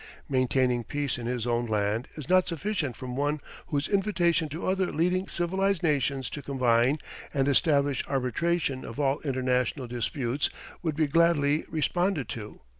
[0.27, 4.91] Maintaining peace in his own land is not sufficient from one whose invitation to other
[4.91, 6.97] leading civilized nations to combine
[7.35, 10.49] and establish arbitration of all international disputes
[10.81, 12.61] would be gladly responded to.